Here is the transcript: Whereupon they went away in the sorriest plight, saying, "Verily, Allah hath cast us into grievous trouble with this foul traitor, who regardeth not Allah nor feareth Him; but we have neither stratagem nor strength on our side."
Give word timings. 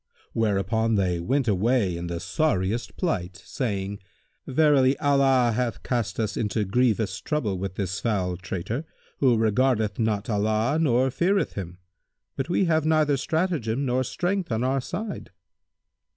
Whereupon 0.33 0.95
they 0.95 1.19
went 1.19 1.47
away 1.47 1.95
in 1.95 2.07
the 2.07 2.19
sorriest 2.19 2.97
plight, 2.97 3.39
saying, 3.45 3.99
"Verily, 4.47 4.97
Allah 4.97 5.51
hath 5.55 5.83
cast 5.83 6.19
us 6.19 6.35
into 6.35 6.63
grievous 6.65 7.19
trouble 7.21 7.59
with 7.59 7.75
this 7.75 7.99
foul 7.99 8.35
traitor, 8.37 8.83
who 9.19 9.37
regardeth 9.37 9.99
not 9.99 10.27
Allah 10.27 10.79
nor 10.81 11.11
feareth 11.11 11.53
Him; 11.53 11.77
but 12.35 12.49
we 12.49 12.65
have 12.65 12.83
neither 12.83 13.15
stratagem 13.15 13.85
nor 13.85 14.03
strength 14.03 14.51
on 14.51 14.63
our 14.63 14.81
side." 14.81 15.29